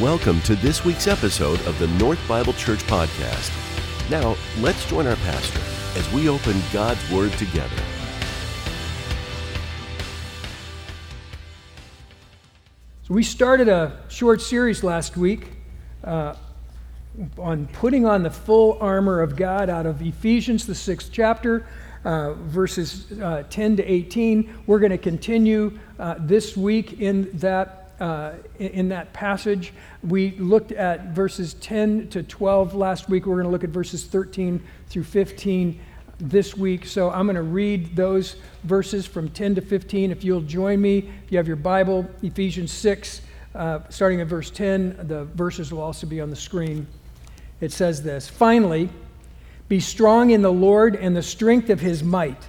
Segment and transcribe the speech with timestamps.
[0.00, 3.50] Welcome to this week's episode of the North Bible Church Podcast.
[4.10, 5.60] Now, let's join our pastor
[5.94, 7.76] as we open God's Word together.
[13.02, 15.48] So, we started a short series last week
[16.02, 16.34] uh,
[17.36, 21.66] on putting on the full armor of God out of Ephesians, the sixth chapter.
[22.02, 24.62] Uh, verses uh, 10 to 18.
[24.66, 29.72] We're going to continue uh, this week in that uh, in that passage.
[30.02, 33.26] We looked at verses 10 to 12 last week.
[33.26, 35.78] We're going to look at verses 13 through 15
[36.18, 36.86] this week.
[36.86, 40.10] So I'm going to read those verses from 10 to 15.
[40.10, 43.22] If you'll join me, if you have your Bible, Ephesians 6,
[43.54, 46.86] uh, starting at verse 10, the verses will also be on the screen.
[47.60, 48.88] It says this Finally,
[49.68, 52.48] be strong in the Lord and the strength of his might.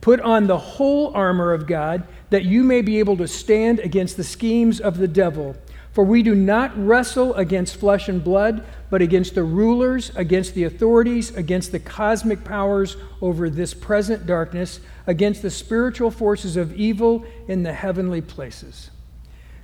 [0.00, 4.16] Put on the whole armor of God that you may be able to stand against
[4.16, 5.54] the schemes of the devil.
[5.92, 10.64] For we do not wrestle against flesh and blood, but against the rulers, against the
[10.64, 17.24] authorities, against the cosmic powers over this present darkness, against the spiritual forces of evil
[17.46, 18.90] in the heavenly places.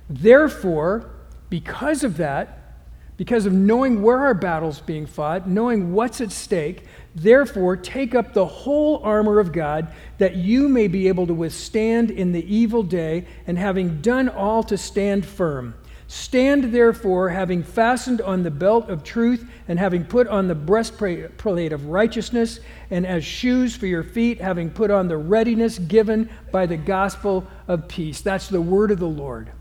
[0.09, 1.09] Therefore,
[1.49, 2.75] because of that,
[3.17, 8.33] because of knowing where our battle's being fought, knowing what's at stake, Therefore, take up
[8.33, 12.83] the whole armor of God, that you may be able to withstand in the evil
[12.83, 15.75] day, and having done all to stand firm.
[16.07, 21.71] Stand therefore, having fastened on the belt of truth, and having put on the breastplate
[21.73, 26.65] of righteousness, and as shoes for your feet, having put on the readiness given by
[26.65, 28.21] the gospel of peace.
[28.21, 29.51] That's the word of the Lord.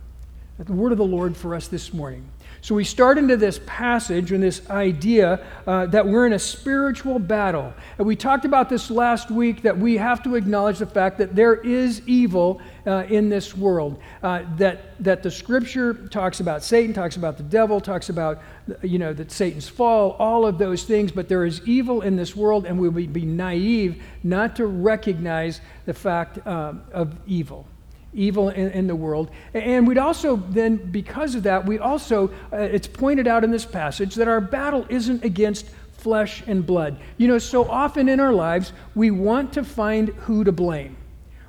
[0.58, 2.28] The word of the Lord for us this morning.
[2.62, 7.18] So we start into this passage and this idea uh, that we're in a spiritual
[7.18, 7.72] battle.
[7.96, 11.34] And we talked about this last week that we have to acknowledge the fact that
[11.34, 13.98] there is evil uh, in this world.
[14.22, 18.42] Uh, that, that the scripture talks about Satan, talks about the devil, talks about,
[18.82, 21.10] you know, that Satan's fall, all of those things.
[21.10, 25.62] But there is evil in this world, and we would be naive not to recognize
[25.86, 27.66] the fact um, of evil
[28.12, 29.30] evil in, in, the world.
[29.54, 33.64] And we'd also then, because of that, we also, uh, it's pointed out in this
[33.64, 36.98] passage that our battle isn't against flesh and blood.
[37.18, 40.96] You know, so often in our lives, we want to find who to blame,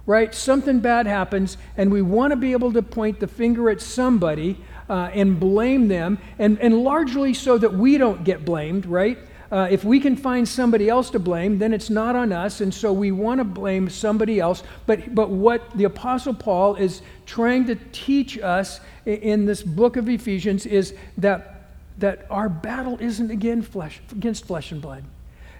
[0.05, 0.33] right?
[0.35, 4.57] Something bad happens, and we want to be able to point the finger at somebody
[4.89, 9.17] uh, and blame them, and, and largely so that we don't get blamed, right?
[9.51, 12.73] Uh, if we can find somebody else to blame, then it's not on us, and
[12.73, 14.63] so we want to blame somebody else.
[14.85, 20.07] But, but what the Apostle Paul is trying to teach us in this book of
[20.07, 25.03] Ephesians is that, that our battle isn't again flesh, against flesh and blood.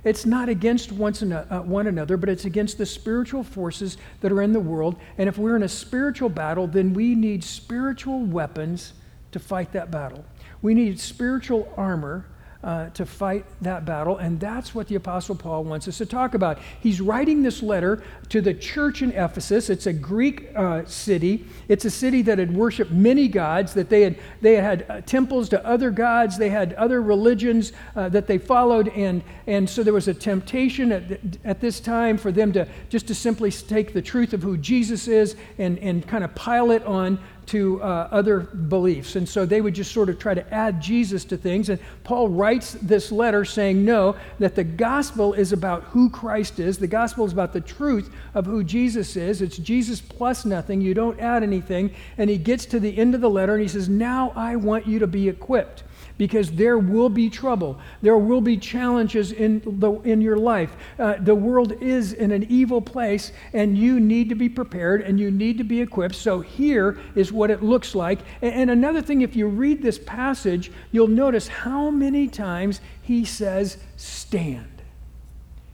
[0.03, 4.53] It's not against uh, one another, but it's against the spiritual forces that are in
[4.53, 4.96] the world.
[5.18, 8.94] And if we're in a spiritual battle, then we need spiritual weapons
[9.34, 10.25] to fight that battle.
[10.62, 12.25] We need spiritual armor
[12.64, 14.18] uh, to fight that battle.
[14.18, 16.60] And that's what the Apostle Paul wants us to talk about.
[16.80, 19.69] He's writing this letter to the church in Ephesus.
[19.69, 21.46] It's a Greek uh, city.
[21.68, 25.50] It's a city that had worshiped many gods, that they had, they had uh, temples
[25.50, 28.88] to other gods, they had other religions uh, that they followed.
[28.90, 31.03] And, and so there was a temptation at,
[31.44, 35.09] at this time for them to just to simply take the truth of who Jesus
[35.09, 39.18] is and, and kind of pile it on to uh, other beliefs.
[39.18, 41.68] And so they would just sort of try to add Jesus to things.
[41.68, 46.78] And Paul writes this letter saying, no, that the gospel is about who Christ is.
[46.78, 49.42] The gospel is about the truth of who Jesus is.
[49.42, 50.82] It's Jesus plus nothing.
[50.82, 51.94] You don't add anything.
[52.18, 54.88] And he gets to the end of the letter and he says, now I want
[54.88, 55.84] you to be equipped
[56.22, 57.80] because there will be trouble.
[58.04, 60.76] There will be challenges in, the, in your life.
[61.00, 65.20] Uh, the world is in an evil place, and you need to be prepared and
[65.20, 66.14] you need to be equipped.
[66.14, 68.20] So, here is what it looks like.
[68.44, 73.26] And, and another thing, if you read this passage, you'll notice how many times he
[73.26, 74.84] says, Stand.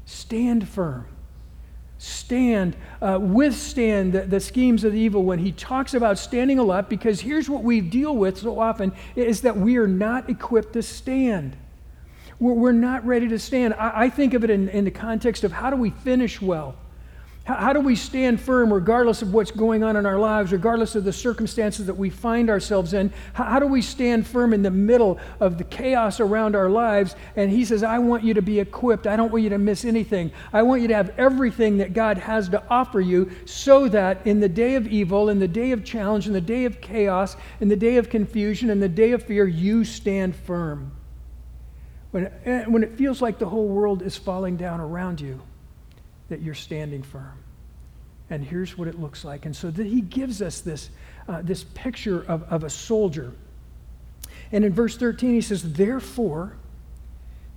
[0.06, 1.08] Stand firm
[1.98, 6.90] stand, uh, withstand the, the, schemes of the evil when he talks about standing aloft,
[6.90, 10.84] because here's what we deal with so often is that we are not equipped to
[10.84, 11.56] stand.
[12.40, 13.74] We're, we're not ready to stand.
[13.74, 16.76] I, I think of it in, in the context of how do we finish well?
[17.48, 20.96] How, how do we stand firm regardless of what's going on in our lives, regardless
[20.96, 23.14] of the circumstances that we find ourselves in?
[23.32, 27.16] How, how do we stand firm in the middle of the chaos around our lives?
[27.38, 29.08] And He says, I want you to be equipped.
[29.08, 30.30] I don't want you to miss anything.
[30.52, 34.42] I want you to have everything that God has to offer you so that in
[34.42, 37.70] the day of evil, in the day of challenge, in the day of chaos, in
[37.70, 40.92] the day of confusion, in the day of fear, you stand firm.
[42.12, 45.40] When, eh, when it feels like the whole world is falling down around you
[46.30, 47.38] that you're standing firm.
[48.30, 49.46] And here's what it looks like.
[49.46, 50.90] And so that he gives us this,
[51.28, 53.34] uh, this picture of, of a soldier.
[54.52, 56.58] And in verse 13, he says, Therefore,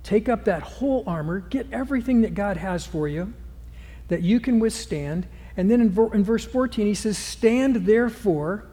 [0.03, 3.33] take up that whole armor, get everything that God has for you,
[4.07, 5.27] that you can withstand.
[5.57, 8.65] And then in, in verse 14, he says, Stand therefore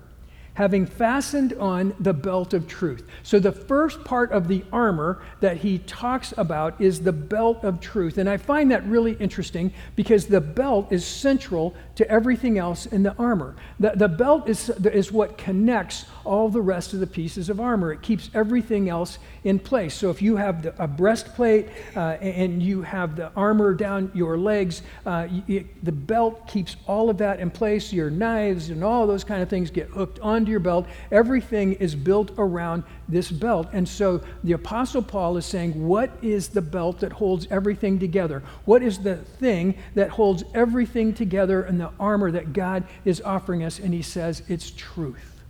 [0.58, 3.05] having fastened on the belt of truth.
[3.22, 7.78] So, the first part of the armor that he talks about is the belt of
[7.78, 8.19] truth.
[8.19, 13.05] And I find that really interesting because the belt is central to everything else in
[13.05, 13.55] the armor.
[13.78, 17.93] The, the belt is, is what connects all the rest of the pieces of armor,
[17.93, 19.94] it keeps everything else in place.
[19.94, 24.37] So, if you have the, a breastplate uh, and you have the armor down your
[24.37, 27.93] legs, uh, it, the belt keeps all of that in place.
[27.93, 30.86] Your knives and all those kind of things get hooked onto your belt.
[31.10, 33.68] Everything is built around this belt.
[33.72, 38.42] And so the Apostle Paul is saying, What is the belt that holds everything together?
[38.64, 43.64] What is the thing that holds everything together and the armor that God is offering
[43.64, 43.78] us?
[43.78, 45.42] And he says, It's truth.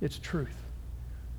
[0.00, 0.56] It's truth.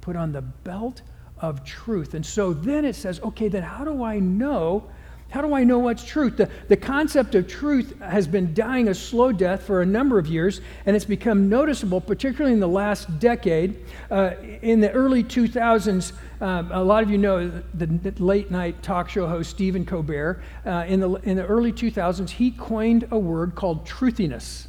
[0.01, 1.01] Put on the belt
[1.39, 2.13] of truth.
[2.13, 4.89] And so then it says, Okay, then how do I know?
[5.33, 6.38] How do I know what's truth?
[6.38, 10.27] The, the concept of truth has been dying a slow death for a number of
[10.27, 13.83] years, and it's become noticeable, particularly in the last decade.
[14.12, 18.83] Uh, in the early 2000s, um, a lot of you know the, the, late night
[18.83, 20.44] talk show host Stephen Colbert.
[20.68, 24.68] Uh, in, the, in the early 2000s, he coined a word called truthiness.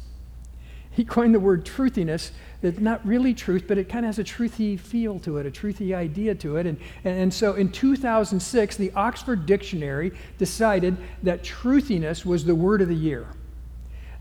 [0.95, 2.31] He coined the word truthiness
[2.65, 5.51] it's not really truth, but it kind of has a truthy feel to it, a
[5.51, 6.65] truthy idea to it.
[6.65, 12.81] And, and, and, so in 2006, the Oxford Dictionary decided that truthiness was the word
[12.81, 13.27] of the year.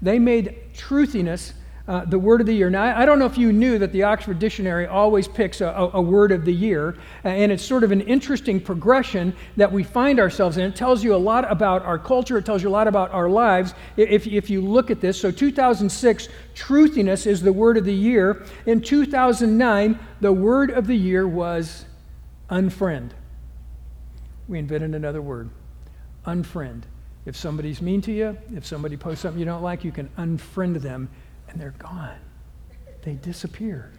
[0.02, 1.54] They made truthiness
[1.86, 2.70] uh, the word of the year.
[2.70, 5.90] Now, I don't know if you knew that the Oxford Dictionary always picks a, a,
[5.94, 10.18] a, word of the year, and it's sort of an interesting progression that we find
[10.18, 10.64] ourselves in.
[10.64, 13.28] It tells you a lot about our culture, it tells you a lot about our
[13.28, 15.20] lives if, if you look at this.
[15.20, 18.46] So, 2006, truthiness is the word of the year.
[18.64, 21.84] In 2009, the word of the year was
[22.48, 23.10] unfriend.
[24.48, 25.50] We invented another word
[26.26, 26.84] unfriend.
[27.26, 30.80] If somebody's mean to you, if somebody posts something you don't like, you can unfriend
[30.80, 31.10] them
[31.54, 32.18] and they're gone.
[33.02, 33.90] They disappear.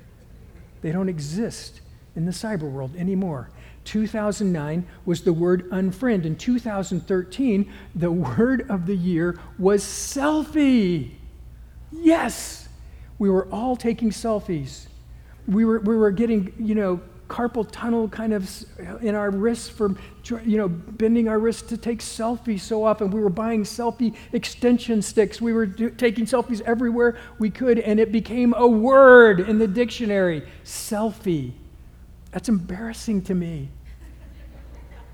[0.81, 1.79] They don't exist
[2.15, 3.49] in the cyber world anymore.
[3.85, 6.25] 2009 was the word unfriend.
[6.25, 11.11] In 2013, the word of the year was selfie.
[11.91, 12.67] Yes,
[13.19, 14.87] we were all taking selfies.
[15.47, 18.49] We were, we were getting, you know, carpal tunnel kind of
[19.01, 23.11] in our wrists from you know bending our wrists to take selfies so often.
[23.11, 25.41] We were buying selfie extension sticks.
[25.41, 29.67] We were do, taking selfies everywhere we could and it became a word in the
[29.67, 31.53] dictionary selfie.
[32.31, 33.69] That's embarrassing to me.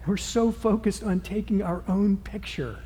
[0.06, 2.80] We're so focused on taking our own picture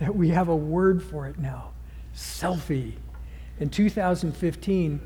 [0.00, 1.70] that we have a word for it now
[2.14, 2.94] selfie.
[3.60, 5.00] In 2015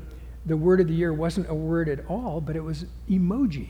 [0.45, 3.67] the word of the year wasn't a word at all, but it was emoji.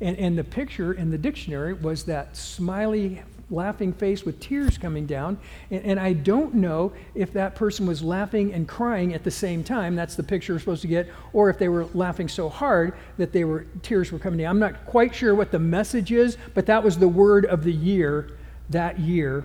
[0.00, 5.06] And, and the picture in the dictionary was that smiley, laughing face with tears coming
[5.06, 5.38] down.
[5.70, 9.64] And, and, I don't know if that person was laughing and crying at the same
[9.64, 9.94] time.
[9.94, 11.08] That's the picture we're supposed to get.
[11.32, 14.50] Or if they were laughing so hard that they were, tears were coming down.
[14.50, 17.72] I'm not quite sure what the message is, but that was the word of the
[17.72, 18.32] year
[18.68, 19.44] that year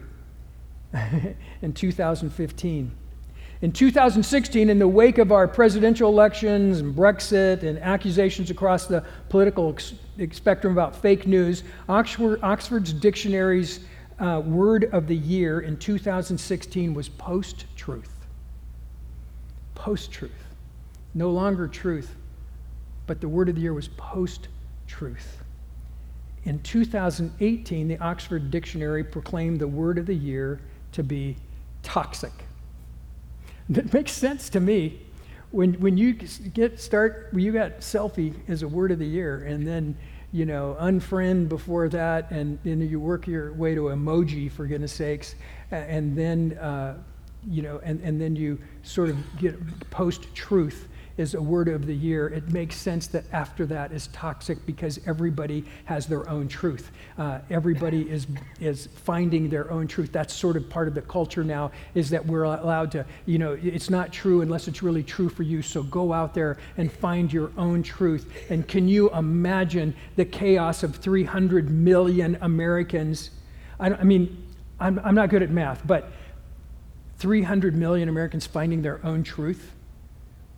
[1.61, 2.91] in 2015.
[3.61, 9.05] In 2016, in the wake of our presidential elections and Brexit and accusations across the
[9.29, 9.77] political
[10.31, 13.81] spectrum about fake news, Oxford, Oxford's dictionary's
[14.17, 18.25] uh, word of the year in 2016 was post truth.
[19.75, 20.31] Post truth.
[21.13, 22.15] No longer truth,
[23.05, 24.47] but the word of the year was post
[24.87, 25.37] truth.
[26.45, 30.59] In 2018, the Oxford Dictionary proclaimed the word of the year
[30.93, 31.37] to be
[31.83, 32.33] toxic.
[33.73, 35.01] It makes sense to me.
[35.51, 39.65] When, when you get start, you got selfie as a word of the year, and
[39.67, 39.97] then,
[40.31, 44.93] you know, unfriend before that, and then you work your way to emoji, for goodness
[44.93, 45.35] sakes,
[45.71, 46.97] and then, uh,
[47.49, 49.57] you know, and, and then you sort of get
[49.89, 50.87] post truth
[51.21, 54.99] is a word of the year, it makes sense that after that is toxic because
[55.05, 56.91] everybody has their own truth.
[57.17, 58.27] Uh, everybody is,
[58.59, 60.11] is finding their own truth.
[60.11, 63.57] That's sort of part of the culture now, is that we're allowed to, you know,
[63.61, 65.61] it's not true unless it's really true for you.
[65.61, 68.29] So go out there and find your own truth.
[68.49, 73.29] And can you imagine the chaos of 300 million Americans?
[73.79, 74.45] I, I mean,
[74.79, 76.11] I'm, I'm not good at math, but
[77.19, 79.71] 300 million Americans finding their own truth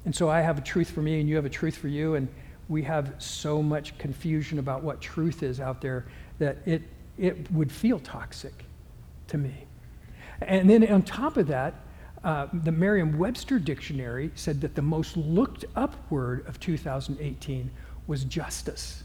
[0.05, 2.15] and so I have a truth for me, and you have a truth for you,
[2.15, 2.27] and
[2.69, 6.05] we have so much confusion about what truth is out there
[6.39, 6.81] that it,
[7.17, 8.65] it would feel toxic
[9.27, 9.53] to me.
[10.41, 11.75] And then on top of that,
[12.24, 17.69] uh, the Merriam Webster Dictionary said that the most looked up word of 2018
[18.07, 19.03] was justice.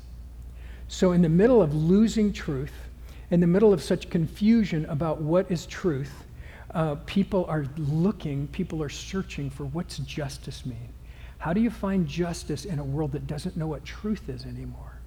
[0.86, 2.72] So, in the middle of losing truth,
[3.30, 6.24] in the middle of such confusion about what is truth,
[6.74, 10.92] uh, people are looking, people are searching for what's justice mean?
[11.38, 14.98] How do you find justice in a world that doesn't know what truth is anymore?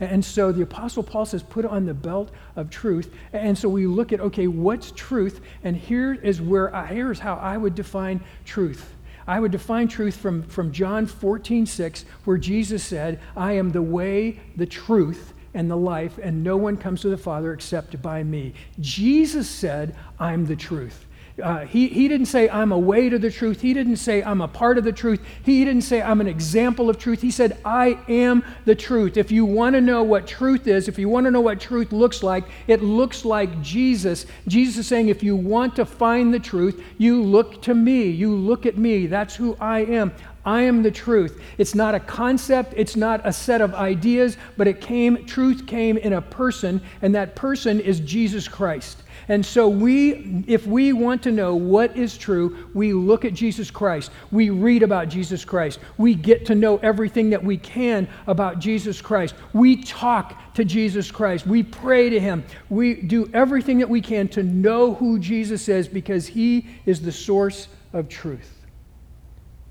[0.00, 3.12] And so the Apostle Paul says, put on the belt of truth.
[3.32, 5.40] And so we look at, okay, what's truth?
[5.64, 8.94] And here is where, I, here's how I would define truth.
[9.26, 13.82] I would define truth from, from John 14, 6, where Jesus said, I am the
[13.82, 18.22] way, the truth, and the life, and no one comes to the Father except by
[18.22, 18.54] me.
[18.80, 21.06] Jesus said, I'm the truth.
[21.42, 23.60] Uh, he, he didn't say, I'm a way to the truth.
[23.60, 25.20] He didn't say, I'm a part of the truth.
[25.44, 27.22] He didn't say, I'm an example of truth.
[27.22, 29.16] He said, I am the truth.
[29.16, 31.92] If you want to know what truth is, if you want to know what truth
[31.92, 34.26] looks like, it looks like Jesus.
[34.48, 38.06] Jesus is saying, if you want to find the truth, you look to me.
[38.06, 39.06] You look at me.
[39.06, 40.12] That's who I am.
[40.48, 41.42] I am the truth.
[41.58, 45.98] It's not a concept, it's not a set of ideas, but it came, truth came
[45.98, 49.02] in a person, and that person is Jesus Christ.
[49.28, 53.70] And so we if we want to know what is true, we look at Jesus
[53.70, 54.10] Christ.
[54.30, 55.80] We read about Jesus Christ.
[55.98, 59.34] We get to know everything that we can about Jesus Christ.
[59.52, 61.46] We talk to Jesus Christ.
[61.46, 62.42] We pray to him.
[62.70, 67.12] We do everything that we can to know who Jesus is because he is the
[67.12, 68.57] source of truth.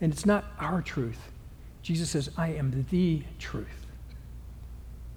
[0.01, 1.19] And it's not our truth.
[1.81, 3.87] Jesus says, I am the truth.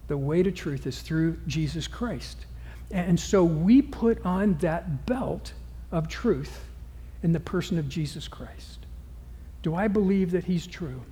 [0.09, 2.47] The way to truth is through Jesus Christ.
[2.91, 5.53] And so we put on that belt
[5.93, 6.65] of truth
[7.23, 8.87] in the person of Jesus Christ.
[9.63, 11.03] Do I believe that he's true?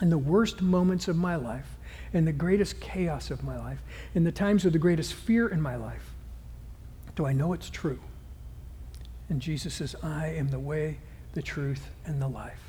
[0.00, 1.76] In the worst moments of my life,
[2.12, 3.78] in the greatest chaos of my life,
[4.14, 6.14] in the times of the greatest fear in my life,
[7.16, 7.98] do I know it's true?
[9.28, 10.98] And Jesus says, I am the way,
[11.32, 12.67] the truth, and the life.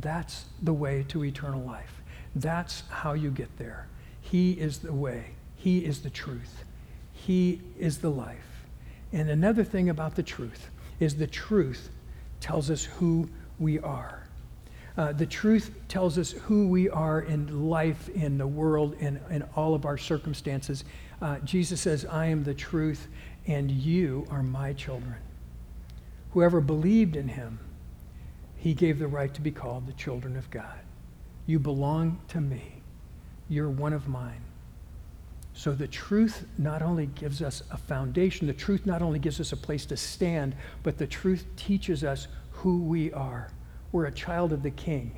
[0.00, 2.02] That's the way to eternal life.
[2.34, 3.88] That's how you get there.
[4.20, 6.64] He is the way, He is the truth.
[7.12, 8.66] He is the life.
[9.12, 11.90] And another thing about the truth is the truth
[12.40, 14.26] tells us who we are.
[14.96, 19.42] Uh, the truth tells us who we are in life, in the world, in, in
[19.54, 20.84] all of our circumstances.
[21.20, 23.08] Uh, Jesus says, I am the truth,
[23.46, 25.16] and you are my children.
[26.32, 27.58] Whoever believed in him,
[28.56, 30.80] he gave the right to be called the children of God.
[31.46, 32.82] You belong to me.
[33.48, 34.42] You're one of mine.
[35.54, 39.52] So the truth not only gives us a foundation, the truth not only gives us
[39.52, 43.50] a place to stand, but the truth teaches us who we are.
[43.92, 45.16] We're a child of the King.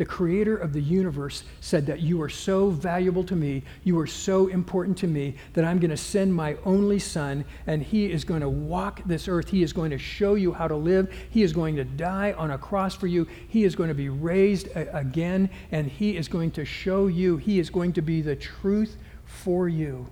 [0.00, 4.06] The creator of the universe said that you are so valuable to me, you are
[4.06, 8.24] so important to me, that I'm going to send my only son, and he is
[8.24, 9.50] going to walk this earth.
[9.50, 11.12] He is going to show you how to live.
[11.28, 13.28] He is going to die on a cross for you.
[13.48, 17.36] He is going to be raised again, and he is going to show you.
[17.36, 20.06] He is going to be the truth for you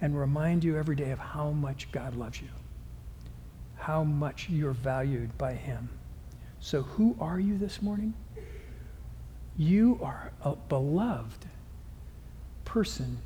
[0.00, 2.48] and remind you every day of how much God loves you,
[3.76, 5.90] how much you're valued by Him.
[6.60, 8.14] So, who are you this morning?
[9.60, 11.44] You are a beloved
[12.64, 13.18] person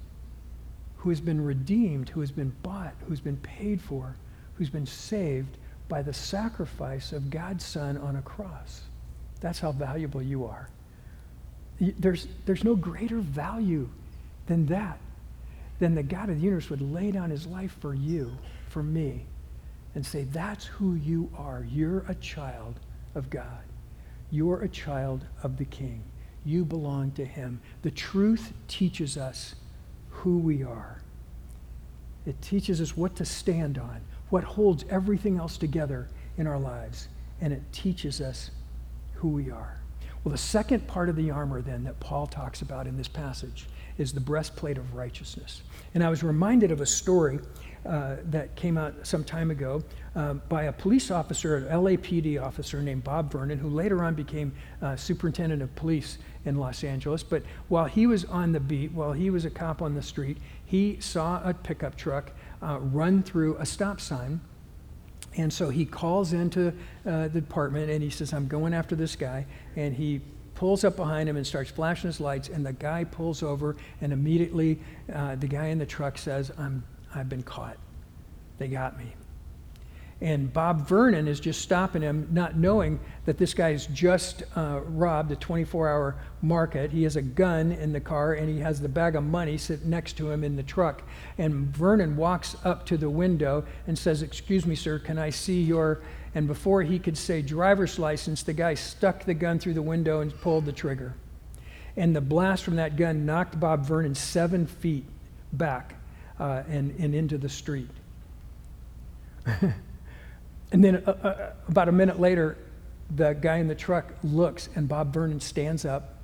[0.97, 4.17] who has been redeemed, who has been bought, who's been paid for,
[4.57, 5.57] who's been saved
[5.89, 8.81] by the sacrifice of God's Son on a cross.
[9.41, 10.69] That's how valuable you are.
[11.79, 13.89] There's, there's no greater value
[14.49, 14.99] than that,
[15.79, 18.33] than the God of the universe would lay down his life for you,
[18.71, 19.25] for me,
[19.95, 21.65] and say, That's who you are.
[21.71, 22.81] You're a child
[23.15, 23.63] of God.
[24.33, 26.03] You're a child of the King.
[26.45, 27.61] You belong to him.
[27.83, 29.55] The truth teaches us
[30.11, 31.01] who we are.
[32.27, 36.09] It teaches us what to stand on, what holds everything else together
[36.39, 37.09] in our lives,
[37.41, 38.51] and it teaches us
[39.15, 39.79] who we are.
[40.25, 43.67] Well, the second part of the armor, then, that Paul talks about in this passage
[43.99, 45.63] is the breastplate of righteousness.
[45.93, 47.41] And I was reminded of a story
[47.85, 49.83] uh, that came out some time ago
[50.17, 54.51] uh, by a police officer, an LAPD officer named Bob Vernon, who later on became
[54.81, 56.17] uh, superintendent of police
[56.47, 57.23] in Los Angeles.
[57.23, 60.39] But while he was on the beat, while he was a cop on the street,
[60.65, 64.41] he saw a pickup truck uh, run through a stop sign.
[65.37, 66.69] And so he calls into
[67.07, 69.47] uh, the department and he says, I'm going after this guy.
[69.77, 70.21] And he
[70.55, 74.13] pulls up behind him and starts flashing his lights, and the guy pulls over, and
[74.13, 74.79] immediately
[75.13, 77.77] uh, the guy in the truck says, I'm, I've been caught.
[78.59, 79.15] They got me.
[80.25, 85.31] And Bob Vernon is just stopping him, not knowing that this guy's just uh, robbed
[85.33, 86.91] a 24 hour market.
[86.91, 89.91] He has a gun in the car and he has the bag of money sitting
[89.91, 91.03] next to him in the truck.
[91.37, 95.61] And Vernon walks up to the window and says, Excuse me, sir, can I see
[95.61, 96.01] your
[96.35, 100.21] and before he could say driver's license, the guy stuck the gun through the window
[100.21, 101.13] and pulled the trigger.
[101.99, 105.05] And the blast from that gun knocked Bob Vernon seven feet
[105.53, 105.97] back
[106.41, 107.91] uh, and, and into the street.
[110.75, 112.59] and then uh, uh, about a minute later,
[113.15, 116.17] the guy in the truck looks, and Bob Vernon stands up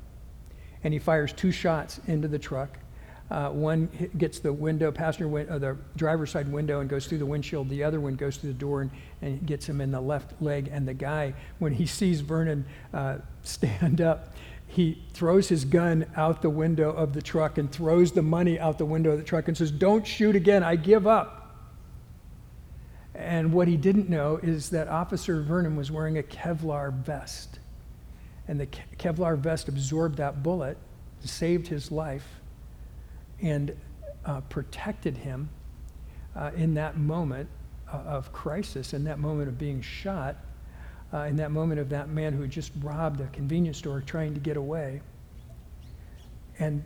[0.82, 2.76] and he fires two shots into the truck.
[3.30, 3.88] Uh, one
[4.18, 7.68] gets the window, passenger win- uh, the driver's side window, and goes through the windshield.
[7.68, 8.90] The other one goes through the door and,
[9.22, 10.68] and gets him in the left leg.
[10.72, 14.34] And the guy, when he sees Vernon uh, stand up,
[14.66, 18.78] he throws his gun out the window of the truck and throws the money out
[18.78, 21.39] the window of the truck and says, Don't shoot again, I give up.
[23.20, 27.58] And what he didn't know is that Officer Vernon was wearing a Kevlar vest.
[28.48, 28.66] And the
[28.98, 30.78] Kevlar vest absorbed that bullet,
[31.22, 32.26] saved his life,
[33.42, 33.76] and
[34.24, 35.50] uh, protected him
[36.34, 37.46] uh, in that moment
[37.92, 40.36] uh, of crisis, in that moment of being shot,
[41.12, 44.32] uh, in that moment of that man who had just robbed a convenience store trying
[44.32, 45.02] to get away.
[46.58, 46.82] And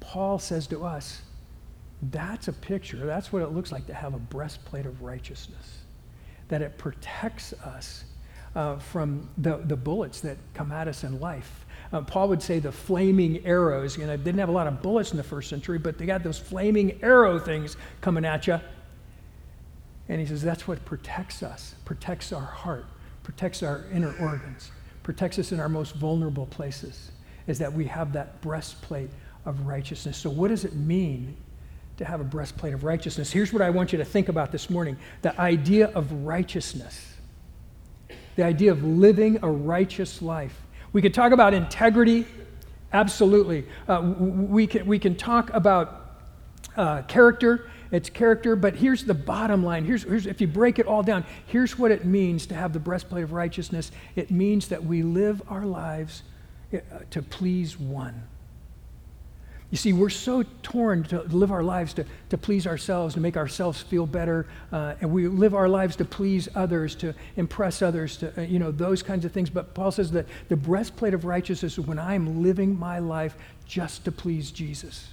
[0.00, 1.22] Paul says to us,
[2.02, 2.98] that's a picture.
[2.98, 5.78] That's what it looks like to have a breastplate of righteousness,
[6.48, 8.04] that it protects us
[8.54, 11.66] uh, from the, the bullets that come at us in life.
[11.92, 13.96] Uh, Paul would say the flaming arrows.
[13.96, 16.06] You know, they didn't have a lot of bullets in the first century, but they
[16.06, 18.60] got those flaming arrow things coming at you.
[20.08, 22.86] And he says that's what protects us, protects our heart,
[23.22, 24.70] protects our inner organs,
[25.02, 27.10] protects us in our most vulnerable places,
[27.46, 29.10] is that we have that breastplate
[29.44, 30.16] of righteousness.
[30.16, 31.36] So, what does it mean
[31.98, 33.30] to have a breastplate of righteousness?
[33.30, 37.14] Here's what I want you to think about this morning the idea of righteousness,
[38.36, 40.62] the idea of living a righteous life.
[40.92, 42.26] We could talk about integrity,
[42.92, 43.66] absolutely.
[43.88, 46.06] Uh, we, can, we can talk about
[46.76, 49.84] uh, character, it's character, but here's the bottom line.
[49.84, 52.80] Here's, here's, if you break it all down, here's what it means to have the
[52.80, 56.22] breastplate of righteousness it means that we live our lives
[56.74, 56.78] uh,
[57.10, 58.22] to please one.
[59.76, 63.36] You see, we're so torn to live our lives to, to please ourselves, to make
[63.36, 68.16] ourselves feel better, uh, and we live our lives to please others, to impress others,
[68.16, 69.50] to, uh, you know, those kinds of things.
[69.50, 73.36] But Paul says that the breastplate of righteousness is when I'm living my life
[73.66, 75.08] just to please Jesus,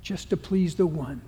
[0.00, 1.20] just to please the one.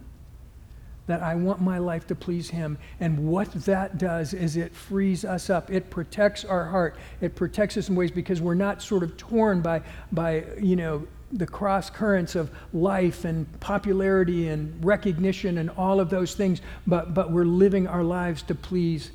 [1.08, 2.78] That I want my life to please Him.
[2.98, 5.70] And what that does is it frees us up.
[5.70, 6.96] It protects our heart.
[7.20, 11.06] It protects us in ways because we're not sort of torn by, by you know,
[11.32, 17.14] the cross currents of life and popularity and recognition and all of those things, but,
[17.14, 19.10] but we're living our lives to please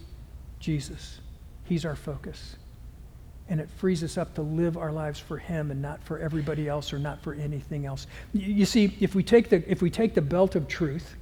[0.59, 1.19] Jesus.
[1.65, 2.55] He's our focus.
[3.49, 6.67] And it frees us up to live our lives for Him and not for everybody
[6.67, 8.07] else or not for anything else.
[8.33, 11.15] You, you see, if we, take the, if we take the belt of truth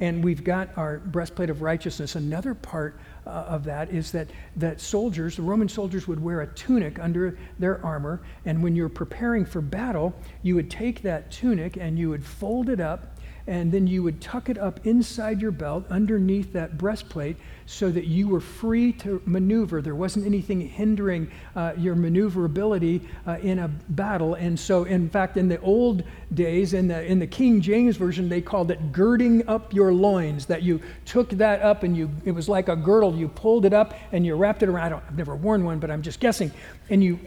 [0.00, 4.80] and we've got our breastplate of righteousness, another part uh, of that is that, that
[4.80, 8.22] soldiers, the Roman soldiers, would wear a tunic under their armor.
[8.44, 12.68] And when you're preparing for battle, you would take that tunic and you would fold
[12.68, 13.15] it up
[13.46, 18.06] and then you would tuck it up inside your belt underneath that breastplate so that
[18.06, 19.80] you were free to maneuver.
[19.80, 24.34] There wasn't anything hindering uh, your maneuverability uh, in a battle.
[24.34, 26.02] And so, in fact, in the old
[26.34, 30.46] days, in the, in the King James Version, they called it girding up your loins,
[30.46, 33.14] that you took that up and you, it was like a girdle.
[33.14, 34.92] You pulled it up and you wrapped it around.
[34.92, 36.50] I have never worn one, but I'm just guessing.
[36.90, 37.18] And you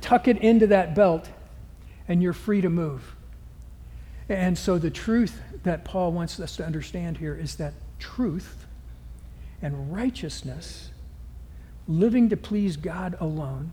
[0.00, 1.28] tuck it into that belt
[2.08, 3.15] and you're free to move.
[4.28, 8.66] And so the truth that Paul wants us to understand here is that truth
[9.62, 10.90] and righteousness,
[11.86, 13.70] living to please God alone,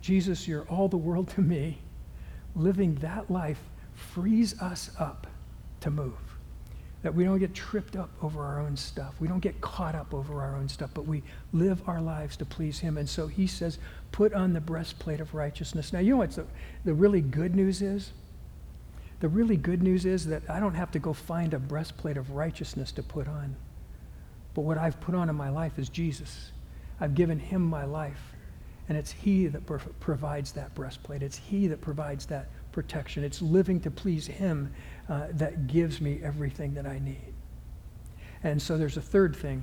[0.00, 1.78] Jesus, you're all the world to me,
[2.54, 3.60] living that life
[3.94, 5.26] frees us up
[5.80, 6.14] to move.
[7.02, 9.14] That we don't get tripped up over our own stuff.
[9.20, 12.44] We don't get caught up over our own stuff, but we live our lives to
[12.44, 12.96] please Him.
[12.96, 13.78] And so He says,
[14.10, 15.92] put on the breastplate of righteousness.
[15.92, 16.46] Now, you know what the,
[16.84, 18.12] the really good news is?
[19.20, 22.30] The really good news is that I don't have to go find a breastplate of
[22.30, 23.56] righteousness to put on.
[24.54, 26.52] But what I've put on in my life is Jesus.
[27.00, 28.20] I've given him my life.
[28.88, 29.66] And it's he that
[30.00, 31.22] provides that breastplate.
[31.22, 33.22] It's he that provides that protection.
[33.22, 34.72] It's living to please him
[35.08, 37.34] uh, that gives me everything that I need.
[38.44, 39.62] And so there's a third thing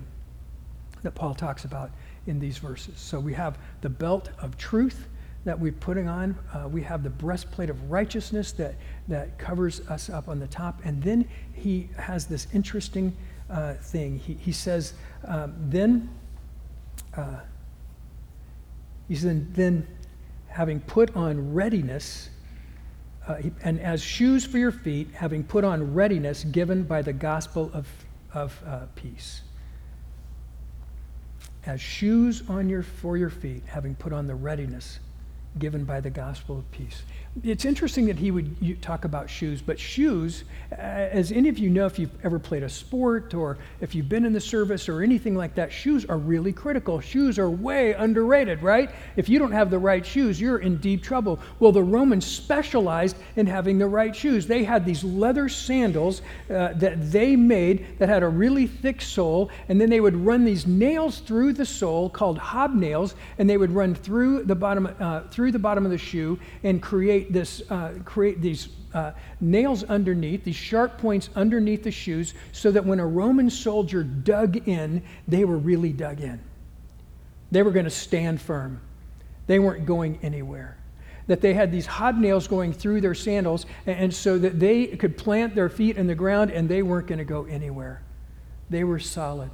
[1.01, 1.91] that Paul talks about
[2.27, 2.99] in these verses.
[2.99, 5.07] So we have the belt of truth
[5.45, 6.35] that we're putting on.
[6.53, 8.75] Uh, we have the breastplate of righteousness that,
[9.07, 10.81] that covers us up on the top.
[10.83, 13.15] And then he has this interesting
[13.49, 14.17] uh, thing.
[14.17, 16.09] He, he says, um, then,
[17.15, 17.39] uh,
[19.07, 19.87] he said, then
[20.47, 22.29] having put on readiness,
[23.27, 27.69] uh, and as shoes for your feet, having put on readiness given by the gospel
[27.71, 27.87] of,
[28.33, 29.41] of uh, peace.
[31.67, 34.99] As shoes on your, for your feet, having put on the readiness
[35.57, 37.03] given by the gospel of peace.
[37.43, 41.85] It's interesting that he would talk about shoes, but shoes, as any of you know,
[41.85, 45.35] if you've ever played a sport or if you've been in the service or anything
[45.35, 47.01] like that, shoes are really critical.
[47.01, 48.89] Shoes are way underrated, right?
[49.17, 51.39] If you don't have the right shoes, you're in deep trouble.
[51.59, 54.47] Well, the Romans specialized in having the right shoes.
[54.47, 59.49] They had these leather sandals uh, that they made that had a really thick sole,
[59.67, 63.71] and then they would run these nails through the sole called hobnails, and they would
[63.71, 67.61] run through the bottom, uh, through the bottom of the shoe and create create this,
[67.71, 69.11] uh, create these uh,
[69.41, 74.67] nails underneath, these sharp points underneath the shoes, so that when a Roman soldier dug
[74.67, 76.39] in, they were really dug in.
[77.51, 78.81] They were going to stand firm.
[79.47, 80.77] They weren't going anywhere.
[81.27, 85.17] That they had these hobnails going through their sandals, and, and so that they could
[85.17, 88.01] plant their feet in the ground and they weren't going to go anywhere.
[88.69, 89.49] They were solid.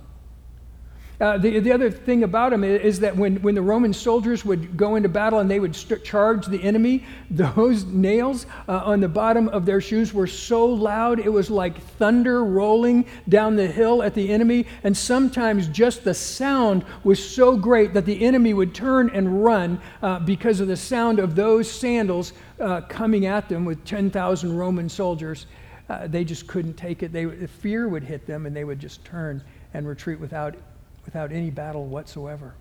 [1.22, 4.76] Uh, the, the other thing about them is that when, when the Roman soldiers would
[4.76, 9.08] go into battle and they would st- charge the enemy, those nails uh, on the
[9.08, 14.02] bottom of their shoes were so loud it was like thunder rolling down the hill
[14.02, 14.66] at the enemy.
[14.84, 19.80] And sometimes just the sound was so great that the enemy would turn and run
[20.02, 24.90] uh, because of the sound of those sandals uh, coming at them with 10,000 Roman
[24.90, 25.46] soldiers.
[25.88, 27.14] Uh, they just couldn't take it.
[27.14, 29.44] They, fear would hit them and they would just turn
[29.76, 30.56] and retreat without
[31.12, 32.54] without any battle whatsoever.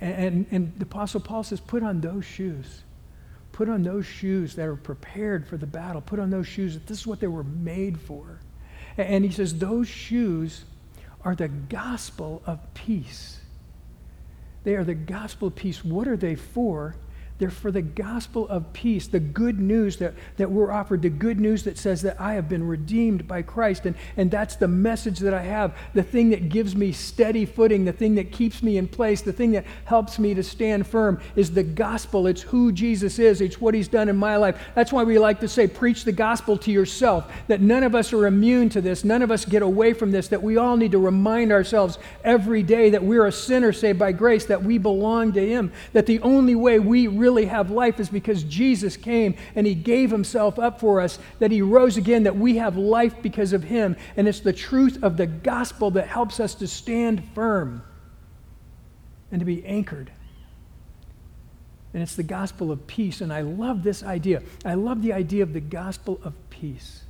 [0.00, 2.82] And, and the Apostle Paul says, put on those shoes.
[3.50, 6.00] Put on those shoes that are prepared for the battle.
[6.00, 8.38] Put on those shoes that this is what they were made for.
[8.96, 10.64] And he says, those shoes
[11.24, 13.40] are the gospel of peace.
[14.62, 15.84] They are the gospel of peace.
[15.84, 16.94] What are they for?
[17.40, 21.40] They're for the gospel of peace, the good news that, that we're offered, the good
[21.40, 23.86] news that says that I have been redeemed by Christ.
[23.86, 27.86] And, and that's the message that I have, the thing that gives me steady footing,
[27.86, 31.18] the thing that keeps me in place, the thing that helps me to stand firm
[31.34, 32.26] is the gospel.
[32.26, 34.60] It's who Jesus is, it's what he's done in my life.
[34.74, 38.12] That's why we like to say, preach the gospel to yourself, that none of us
[38.12, 40.92] are immune to this, none of us get away from this, that we all need
[40.92, 45.32] to remind ourselves every day that we're a sinner saved by grace, that we belong
[45.32, 49.36] to him, that the only way we really really have life is because Jesus came
[49.54, 53.14] and he gave himself up for us, that he rose again, that we have life
[53.22, 53.96] because of him.
[54.16, 57.82] And it's the truth of the gospel that helps us to stand firm
[59.30, 60.10] and to be anchored.
[61.94, 63.20] And it's the gospel of peace.
[63.20, 64.42] And I love this idea.
[64.64, 67.04] I love the idea of the gospel of peace.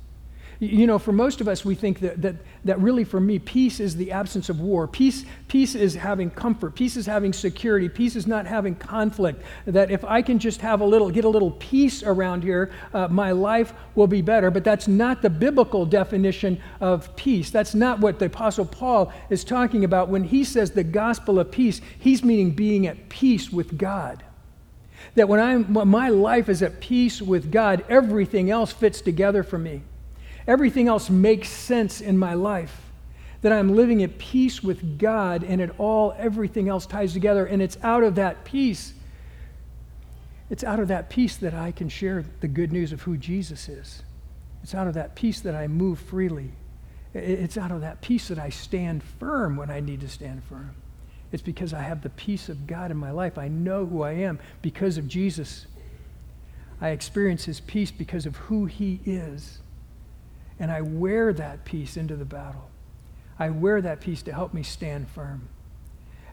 [0.61, 3.79] You know, for most of us, we think that, that, that really for me, peace
[3.79, 4.87] is the absence of war.
[4.87, 6.75] Peace, peace is having comfort.
[6.75, 7.89] Peace is having security.
[7.89, 9.41] Peace is not having conflict.
[9.65, 13.07] That if I can just have a little, get a little peace around here, uh,
[13.07, 14.51] my life will be better.
[14.51, 17.49] But that's not the biblical definition of peace.
[17.49, 20.09] That's not what the Apostle Paul is talking about.
[20.09, 24.23] When he says the gospel of peace, he's meaning being at peace with God.
[25.15, 29.41] That when, I'm, when my life is at peace with God, everything else fits together
[29.41, 29.81] for me.
[30.47, 32.81] Everything else makes sense in my life.
[33.41, 37.45] That I'm living at peace with God and it all, everything else ties together.
[37.45, 38.93] And it's out of that peace,
[40.49, 43.69] it's out of that peace that I can share the good news of who Jesus
[43.69, 44.03] is.
[44.63, 46.51] It's out of that peace that I move freely.
[47.13, 50.75] It's out of that peace that I stand firm when I need to stand firm.
[51.31, 53.37] It's because I have the peace of God in my life.
[53.37, 55.65] I know who I am because of Jesus.
[56.79, 59.60] I experience his peace because of who he is.
[60.61, 62.69] And I wear that peace into the battle.
[63.39, 65.49] I wear that peace to help me stand firm.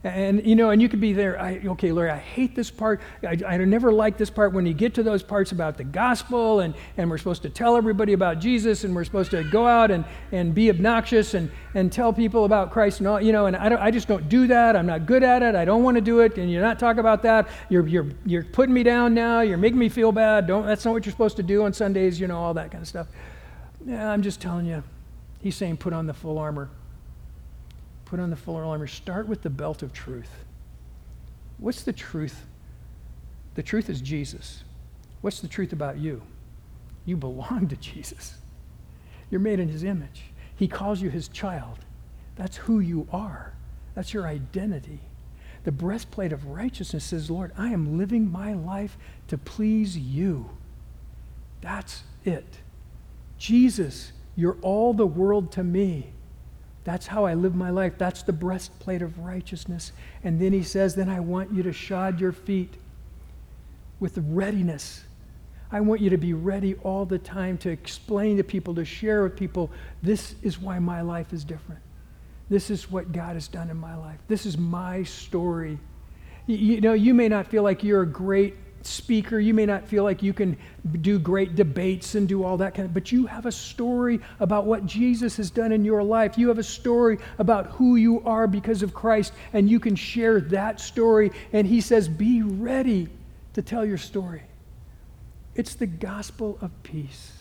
[0.04, 3.00] And, you know, and you could be there, I, okay, Larry, I hate this part.
[3.22, 6.60] I, I never like this part when you get to those parts about the gospel
[6.60, 9.90] and, and we're supposed to tell everybody about Jesus and we're supposed to go out
[9.90, 13.56] and, and be obnoxious and, and tell people about Christ and all, you know, and
[13.56, 14.76] I, don't, I just don't do that.
[14.76, 15.54] I'm not good at it.
[15.54, 16.36] I don't want to do it.
[16.36, 17.48] And you're not talking about that.
[17.70, 19.40] You're, you're, you're putting me down now.
[19.40, 20.46] You're making me feel bad.
[20.46, 22.82] Don't, that's not what you're supposed to do on Sundays, you know, all that kind
[22.82, 23.08] of stuff.
[23.86, 24.82] Yeah, I'm just telling you.
[25.40, 26.68] He's saying put on the full armor.
[28.04, 28.86] Put on the full armor.
[28.86, 30.30] Start with the belt of truth.
[31.58, 32.46] What's the truth?
[33.54, 34.62] The truth is Jesus.
[35.20, 36.22] What's the truth about you?
[37.04, 38.34] You belong to Jesus.
[39.30, 40.24] You're made in his image.
[40.56, 41.78] He calls you his child.
[42.36, 43.52] That's who you are.
[43.94, 45.00] That's your identity.
[45.64, 50.50] The breastplate of righteousness says, Lord, I am living my life to please you.
[51.60, 52.46] That's it.
[53.38, 56.12] Jesus, you're all the world to me.
[56.84, 57.94] That's how I live my life.
[57.98, 59.92] That's the breastplate of righteousness.
[60.24, 62.74] And then he says, Then I want you to shod your feet
[64.00, 65.04] with readiness.
[65.70, 69.22] I want you to be ready all the time to explain to people, to share
[69.22, 69.70] with people,
[70.02, 71.82] this is why my life is different.
[72.48, 74.18] This is what God has done in my life.
[74.28, 75.78] This is my story.
[76.46, 78.56] You, you know, you may not feel like you're a great
[78.88, 79.38] speaker.
[79.38, 80.56] You may not feel like you can
[81.00, 84.64] do great debates and do all that kind of, but you have a story about
[84.64, 86.38] what Jesus has done in your life.
[86.38, 90.40] You have a story about who you are because of Christ, and you can share
[90.40, 91.30] that story.
[91.52, 93.08] And he says, Be ready
[93.54, 94.42] to tell your story.
[95.54, 97.32] It's the gospel of peace.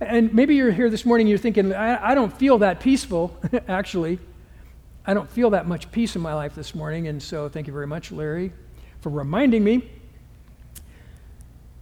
[0.00, 3.36] And maybe you're here this morning, you're thinking, I, I don't feel that peaceful,
[3.68, 4.18] actually.
[5.06, 7.08] I don't feel that much peace in my life this morning.
[7.08, 8.52] And so thank you very much, Larry,
[9.00, 9.90] for reminding me.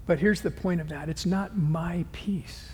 [0.07, 2.69] But here's the point of that it's not my peace.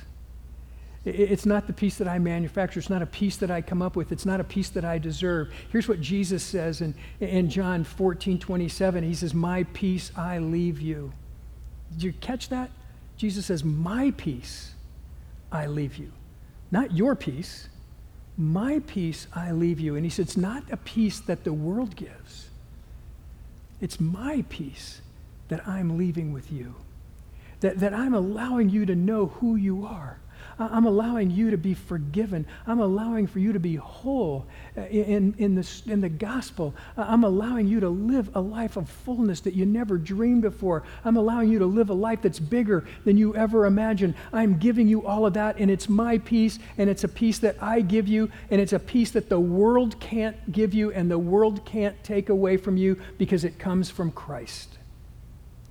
[1.04, 2.80] It's not the peace that I manufacture.
[2.80, 4.12] It's not a peace that I come up with.
[4.12, 5.50] It's not a peace that I deserve.
[5.70, 9.04] Here's what Jesus says in, in John 14 27.
[9.04, 11.12] He says, My peace I leave you.
[11.92, 12.70] Did you catch that?
[13.16, 14.74] Jesus says, My peace
[15.50, 16.12] I leave you.
[16.70, 17.68] Not your peace,
[18.36, 19.96] my peace I leave you.
[19.96, 22.48] And he says, It's not a peace that the world gives,
[23.80, 25.00] it's my peace
[25.48, 26.74] that I'm leaving with you.
[27.60, 30.20] That, that I'm allowing you to know who you are.
[30.60, 32.44] I'm allowing you to be forgiven.
[32.66, 36.74] I'm allowing for you to be whole uh, in, in, the, in the gospel.
[36.96, 40.82] I'm allowing you to live a life of fullness that you never dreamed before.
[41.04, 44.14] I'm allowing you to live a life that's bigger than you ever imagined.
[44.32, 47.56] I'm giving you all of that, and it's my peace, and it's a peace that
[47.62, 51.18] I give you, and it's a peace that the world can't give you, and the
[51.18, 54.76] world can't take away from you because it comes from Christ.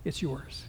[0.06, 0.67] It's yours.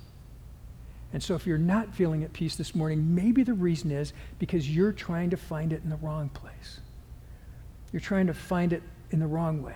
[1.13, 4.75] And so, if you're not feeling at peace this morning, maybe the reason is because
[4.75, 6.81] you're trying to find it in the wrong place.
[7.93, 9.75] You're trying to find it in the wrong ways.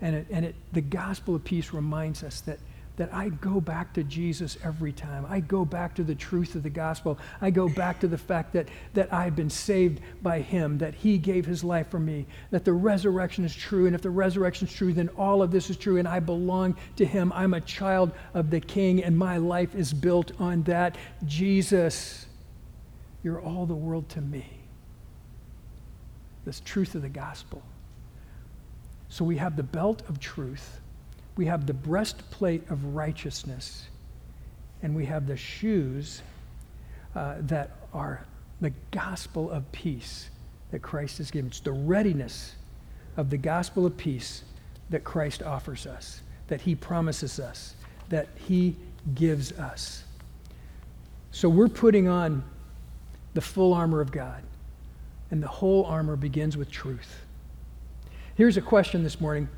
[0.00, 2.58] And, it, and it, the gospel of peace reminds us that
[2.96, 5.24] that I go back to Jesus every time.
[5.28, 7.18] I go back to the truth of the gospel.
[7.40, 11.16] I go back to the fact that, that I've been saved by Him, that He
[11.16, 13.86] gave His life for me, that the resurrection is true.
[13.86, 16.76] And if the resurrection is true, then all of this is true, and I belong
[16.96, 17.32] to Him.
[17.34, 20.98] I'm a child of the King, and my life is built on that.
[21.24, 22.26] Jesus,
[23.22, 24.46] you're all the world to me.
[26.44, 27.62] This truth of the gospel.
[29.08, 30.80] So we have the belt of truth
[31.36, 33.86] we have the breastplate of righteousness,
[34.82, 36.22] and we have the shoes
[37.14, 38.24] uh, that are
[38.60, 40.30] the gospel of peace
[40.70, 41.48] that Christ has given.
[41.48, 42.54] It's the readiness
[43.16, 44.44] of the gospel of peace
[44.90, 47.74] that Christ offers us, that he promises us,
[48.08, 48.76] that he
[49.14, 50.04] gives us.
[51.30, 52.44] So we're putting on
[53.34, 54.42] the full armor of God,
[55.30, 57.20] and the whole armor begins with truth.
[58.34, 59.48] Here's a question this morning.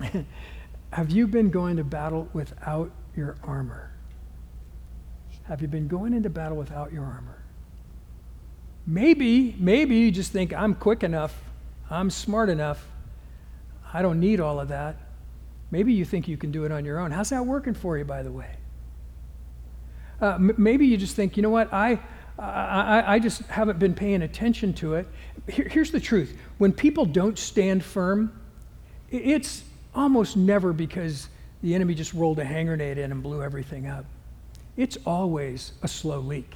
[0.90, 3.92] Have you been going to battle without your armor?
[5.44, 7.42] Have you been going into battle without your armor?
[8.86, 11.34] Maybe, maybe you just think, I'm quick enough,
[11.90, 12.86] I'm smart enough,
[13.92, 14.96] I don't need all of that.
[15.70, 17.10] Maybe you think you can do it on your own.
[17.10, 18.56] How's that working for you, by the way?
[20.20, 22.00] Uh, m- maybe you just think, you know what, I,
[22.38, 25.06] I, I just haven't been paying attention to it.
[25.48, 28.38] Here, here's the truth when people don't stand firm,
[29.10, 31.28] it's, almost never because
[31.62, 34.04] the enemy just rolled a hand grenade in and blew everything up.
[34.76, 36.54] It's always a slow leak.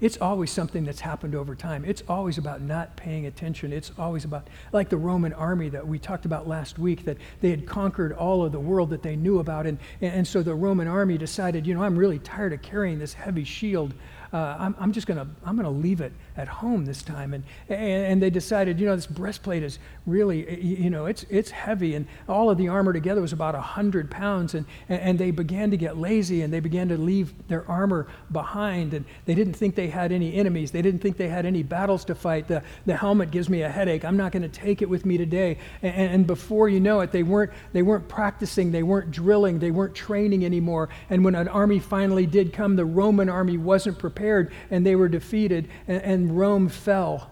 [0.00, 1.84] It's always something that's happened over time.
[1.84, 3.70] It's always about not paying attention.
[3.70, 7.50] It's always about, like the Roman army that we talked about last week, that they
[7.50, 9.66] had conquered all of the world that they knew about.
[9.66, 13.12] And, and so the Roman army decided, you know, I'm really tired of carrying this
[13.12, 13.92] heavy shield
[14.32, 17.34] uh, I'm, I'm, just going to I'm going to leave it at home this time.
[17.34, 21.50] And, and, and they decided, you know, this breastplate is really, you know, it's, it's
[21.50, 21.96] heavy.
[21.96, 24.54] And all of the armor together was about 100 pounds.
[24.54, 28.94] And, and they began to get lazy and they began to leave their armor behind.
[28.94, 30.70] And they didn't think they had any enemies.
[30.70, 32.46] They didn't think they had any battles to fight.
[32.46, 34.04] The, the helmet gives me a headache.
[34.04, 35.58] I'm not going to take it with me today.
[35.82, 38.70] And, and before you know it, they weren't, they weren't practicing.
[38.70, 39.58] They weren't drilling.
[39.58, 40.88] They weren't training anymore.
[41.08, 44.94] And when an army finally did come, the Roman army wasn't prepared prepared and they
[44.94, 47.30] were defeated, and, and Rome fell.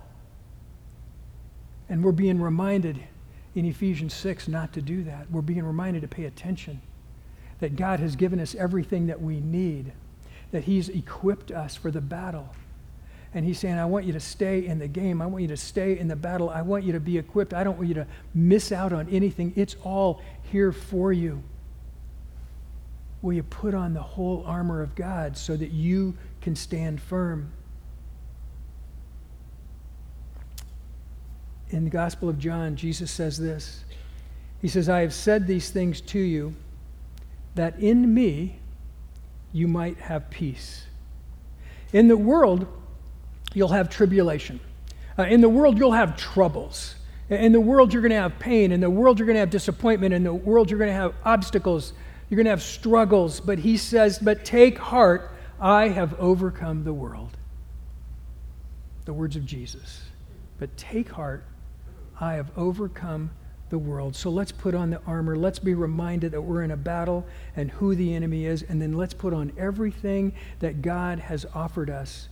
[1.88, 3.00] And we're being reminded
[3.54, 5.30] in Ephesians 6 not to do that.
[5.30, 6.80] We're being reminded to pay attention
[7.60, 9.92] that God has given us everything that we need,
[10.52, 12.48] that He's equipped us for the battle.
[13.34, 15.20] And He's saying, I want you to stay in the game.
[15.20, 16.48] I want you to stay in the battle.
[16.50, 17.52] I want you to be equipped.
[17.52, 19.52] I don't want you to miss out on anything.
[19.56, 21.42] It's all here for you.
[23.22, 27.52] Will you put on the whole armor of God so that you can stand firm.
[31.70, 33.84] In the Gospel of John, Jesus says this
[34.62, 36.54] He says, I have said these things to you
[37.54, 38.60] that in me
[39.52, 40.86] you might have peace.
[41.92, 42.66] In the world,
[43.54, 44.60] you'll have tribulation.
[45.18, 46.94] Uh, in the world, you'll have troubles.
[47.28, 48.72] In the world, you're going to have pain.
[48.72, 50.14] In the world, you're going to have disappointment.
[50.14, 51.92] In the world, you're going to have obstacles
[52.28, 56.92] You're going to have struggles, but he says, But take heart, I have overcome the
[56.92, 57.36] world.
[59.04, 60.02] The words of Jesus.
[60.58, 61.44] But take heart,
[62.20, 63.30] I have overcome
[63.70, 64.16] the world.
[64.16, 65.36] So let's put on the armor.
[65.36, 68.62] Let's be reminded that we're in a battle and who the enemy is.
[68.62, 72.28] And then let's put on everything that God has offered us.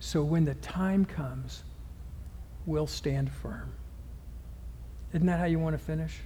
[0.00, 1.64] So when the time comes,
[2.66, 3.72] we'll stand firm.
[5.12, 6.20] Isn't that how you want to finish?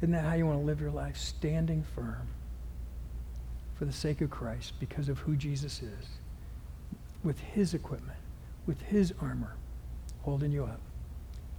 [0.00, 1.16] Isn't that how you want to live your life?
[1.16, 2.26] Standing firm
[3.74, 6.06] for the sake of Christ because of who Jesus is,
[7.22, 8.18] with his equipment,
[8.66, 9.54] with his armor,
[10.22, 10.80] holding you up.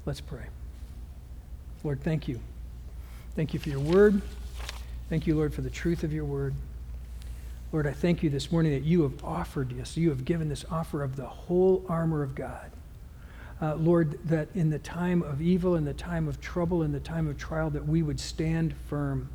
[0.06, 0.46] Let's pray.
[1.84, 2.40] Lord, thank you.
[3.36, 4.22] Thank you for your word.
[5.10, 6.54] Thank you, Lord, for the truth of your word.
[7.72, 10.66] Lord, I thank you this morning that you have offered us, you have given this
[10.70, 12.72] offer of the whole armor of God.
[13.62, 17.00] Uh, Lord, that in the time of evil, in the time of trouble, in the
[17.00, 19.30] time of trial, that we would stand firm.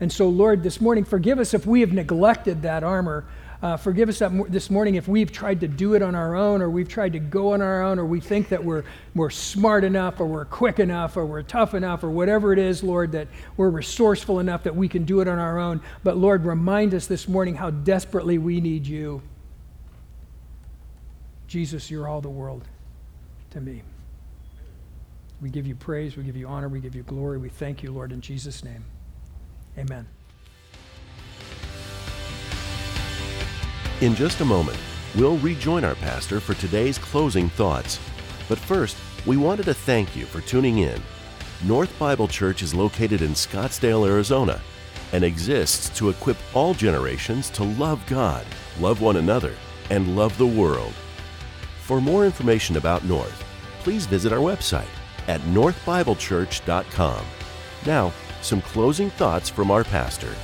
[0.00, 3.24] And so, Lord, this morning, forgive us if we have neglected that armor
[3.64, 6.68] uh, forgive us this morning if we've tried to do it on our own, or
[6.68, 10.20] we've tried to go on our own, or we think that we're, we're smart enough,
[10.20, 13.70] or we're quick enough, or we're tough enough, or whatever it is, Lord, that we're
[13.70, 15.80] resourceful enough that we can do it on our own.
[16.02, 19.22] But Lord, remind us this morning how desperately we need you.
[21.46, 22.64] Jesus, you're all the world
[23.54, 23.82] to me.
[25.40, 27.38] We give you praise, we give you honor, we give you glory.
[27.38, 28.84] We thank you, Lord, in Jesus' name.
[29.78, 30.06] Amen.
[34.00, 34.78] In just a moment,
[35.16, 37.98] we'll rejoin our pastor for today's closing thoughts.
[38.48, 41.00] But first, we wanted to thank you for tuning in.
[41.64, 44.60] North Bible Church is located in Scottsdale, Arizona,
[45.12, 48.44] and exists to equip all generations to love God,
[48.80, 49.54] love one another,
[49.90, 50.92] and love the world.
[51.84, 53.44] For more information about North,
[53.80, 54.88] please visit our website
[55.28, 57.26] at northbiblechurch.com.
[57.84, 60.34] Now, some closing thoughts from our pastor.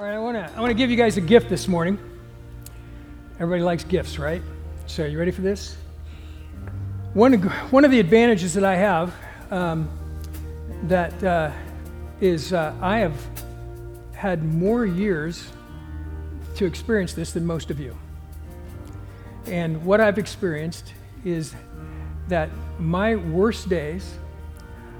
[0.00, 1.98] All right, I want to I want to give you guys a gift this morning.
[3.34, 4.40] Everybody likes gifts, right?
[4.86, 5.76] So, you ready for this?
[7.12, 9.14] One one of the advantages that I have
[9.50, 9.90] um,
[10.84, 11.50] that uh,
[12.22, 13.12] is uh, I have
[14.18, 15.52] had more years
[16.56, 17.96] to experience this than most of you.
[19.46, 20.92] And what I've experienced
[21.24, 21.54] is
[22.26, 22.50] that
[22.80, 24.18] my worst days,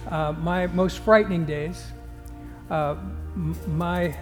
[0.07, 1.85] uh, my most frightening days,
[2.71, 2.95] uh,
[3.67, 4.17] my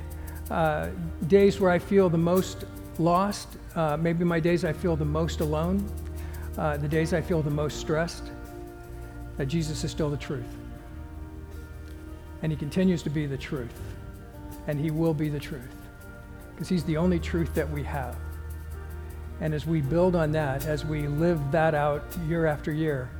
[0.50, 0.88] uh,
[1.26, 2.64] days where I feel the most
[2.98, 5.86] lost, uh, maybe my days I feel the most alone,
[6.56, 8.30] uh, the days I feel the most stressed,
[9.36, 10.56] that Jesus is still the truth.
[12.40, 13.78] And He continues to be the truth.
[14.66, 15.74] And He will be the truth.
[16.54, 18.16] Because He's the only truth that we have.
[19.40, 23.10] And as we build on that, as we live that out year after year,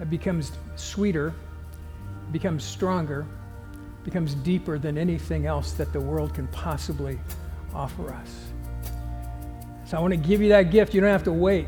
[0.00, 1.34] it becomes sweeter,
[2.32, 3.26] becomes stronger,
[4.04, 7.18] becomes deeper than anything else that the world can possibly
[7.74, 8.46] offer us.
[9.86, 10.94] So I want to give you that gift.
[10.94, 11.66] You don't have to wait.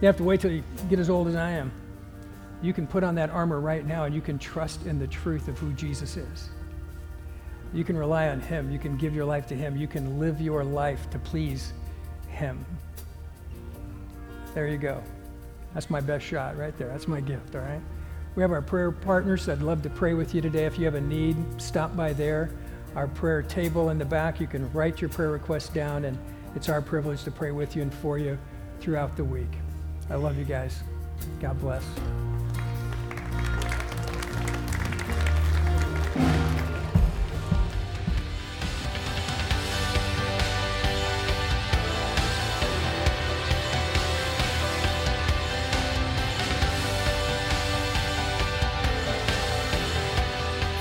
[0.00, 1.70] You have to wait till you get as old as I am.
[2.62, 5.48] You can put on that armor right now and you can trust in the truth
[5.48, 6.48] of who Jesus is.
[7.72, 8.70] You can rely on Him.
[8.70, 9.76] You can give your life to Him.
[9.76, 11.72] You can live your life to please
[12.28, 12.64] Him.
[14.54, 15.02] There you go.
[15.74, 16.88] That's my best shot right there.
[16.88, 17.80] That's my gift, all right?
[18.34, 19.48] We have our prayer partners.
[19.48, 20.64] I'd love to pray with you today.
[20.64, 22.50] If you have a need, stop by there.
[22.96, 26.16] Our prayer table in the back, you can write your prayer request down, and
[26.54, 28.38] it's our privilege to pray with you and for you
[28.80, 29.52] throughout the week.
[30.08, 30.82] I love you guys.
[31.40, 31.84] God bless.